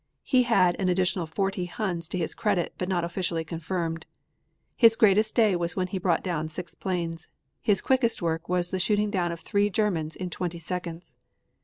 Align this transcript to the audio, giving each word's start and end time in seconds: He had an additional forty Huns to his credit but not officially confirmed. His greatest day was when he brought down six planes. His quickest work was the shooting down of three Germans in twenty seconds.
He 0.23 0.41
had 0.41 0.75
an 0.79 0.89
additional 0.89 1.27
forty 1.27 1.65
Huns 1.65 2.09
to 2.09 2.17
his 2.17 2.33
credit 2.33 2.73
but 2.79 2.89
not 2.89 3.03
officially 3.03 3.43
confirmed. 3.45 4.07
His 4.75 4.95
greatest 4.95 5.35
day 5.35 5.55
was 5.55 5.75
when 5.75 5.85
he 5.85 5.99
brought 5.99 6.23
down 6.23 6.49
six 6.49 6.73
planes. 6.73 7.27
His 7.61 7.81
quickest 7.81 8.19
work 8.19 8.49
was 8.49 8.69
the 8.69 8.79
shooting 8.79 9.11
down 9.11 9.31
of 9.31 9.41
three 9.41 9.69
Germans 9.69 10.15
in 10.15 10.31
twenty 10.31 10.57
seconds. 10.57 11.13